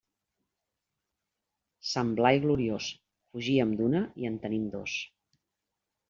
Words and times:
Sant 1.89 2.13
Blai 2.19 2.31
gloriós, 2.45 2.87
fugíem 3.33 3.75
d'una 3.81 4.01
i 4.23 4.31
en 4.31 4.39
tenim 4.47 4.65
dos. 4.77 4.97